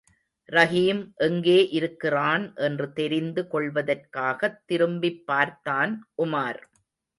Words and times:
ரஹீம் 0.51 1.11
எங்கே 1.15 1.67
இருக்கிறான் 1.69 2.55
என்று 2.55 2.93
தெரிந்து 2.93 3.47
கொள்வதற்காகத் 3.51 4.59
திரும்பிப்பார்த்தான் 4.71 5.93
உமார். 6.17 6.61